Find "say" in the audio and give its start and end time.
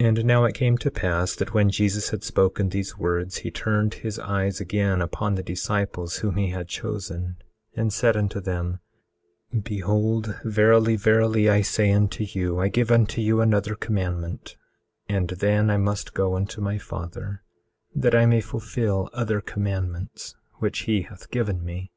11.60-11.92